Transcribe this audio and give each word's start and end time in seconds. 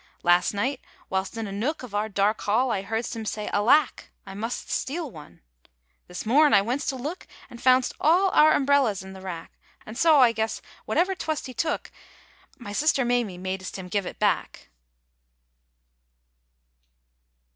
Last 0.23 0.51
night 0.55 0.81
whilst 1.11 1.37
in 1.37 1.45
a 1.45 1.51
nook 1.51 1.83
Of 1.83 1.93
our 1.93 2.09
dark 2.09 2.41
hall 2.41 2.71
I 2.71 2.81
heardst 2.81 3.15
him 3.15 3.23
say:" 3.23 3.47
Alack! 3.53 4.09
I 4.25 4.33
must 4.33 4.67
steal 4.67 5.11
one!" 5.11 5.41
This 6.07 6.25
morn 6.25 6.55
I 6.55 6.61
went 6.63 6.81
st 6.81 6.97
to 6.99 7.03
look 7.07 7.27
And 7.51 7.61
found 7.61 7.85
st 7.85 7.97
all 8.01 8.31
our 8.31 8.53
umbrellas 8.53 9.03
in 9.03 9.13
the 9.13 9.21
rack, 9.21 9.51
And 9.85 9.95
so 9.95 10.19
I 10.19 10.31
guess 10.31 10.59
whatever 10.85 11.13
twast 11.13 11.45
he 11.45 11.53
took, 11.53 11.91
My 12.57 12.73
sister 12.73 13.05
Maymie 13.05 13.37
madest 13.39 13.75
him 13.77 13.89
give 13.89 14.07
it 14.07 14.17
back. 14.17 14.69